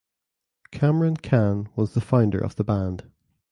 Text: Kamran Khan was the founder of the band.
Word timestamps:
Kamran 0.71 1.15
Khan 1.17 1.69
was 1.75 1.93
the 1.93 2.01
founder 2.01 2.39
of 2.39 2.55
the 2.55 2.63
band. 2.63 3.07